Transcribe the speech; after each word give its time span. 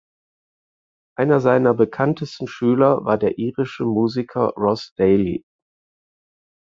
Einer 1.15 1.41
seiner 1.41 1.75
bekanntesten 1.75 2.47
Schüler 2.47 3.05
war 3.05 3.19
der 3.19 3.37
irische 3.37 3.85
Musiker 3.85 4.51
Ross 4.57 4.93
Daly. 4.97 5.45